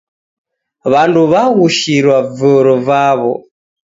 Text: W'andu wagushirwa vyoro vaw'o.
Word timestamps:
W'andu 0.91 1.21
wagushirwa 1.31 2.17
vyoro 2.35 2.75
vaw'o. 2.87 3.33